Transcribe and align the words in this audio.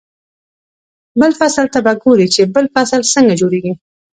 بل 1.19 1.31
فصل 1.39 1.65
ته 1.73 1.79
به 1.85 1.93
ګوري 2.03 2.27
چې 2.35 2.41
بل 2.55 2.65
فصل 2.75 3.01
څنګه 3.13 3.33
جوړېږي. 3.41 3.73